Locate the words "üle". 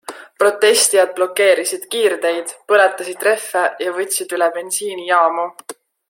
4.39-4.51